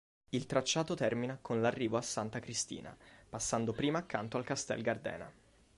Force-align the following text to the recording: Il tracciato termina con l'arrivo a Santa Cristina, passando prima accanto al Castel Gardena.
Il 0.29 0.47
tracciato 0.47 0.95
termina 0.95 1.37
con 1.39 1.61
l'arrivo 1.61 1.95
a 1.95 2.01
Santa 2.01 2.39
Cristina, 2.39 2.97
passando 3.29 3.71
prima 3.71 3.99
accanto 3.99 4.37
al 4.37 4.43
Castel 4.43 4.81
Gardena. 4.81 5.31